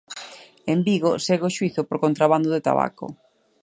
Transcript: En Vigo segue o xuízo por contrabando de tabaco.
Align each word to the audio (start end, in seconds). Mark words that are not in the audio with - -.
En 0.73 0.79
Vigo 0.87 1.11
segue 1.25 1.45
o 1.49 1.55
xuízo 1.57 1.81
por 1.87 1.97
contrabando 2.03 2.49
de 2.51 2.63
tabaco. 2.67 3.05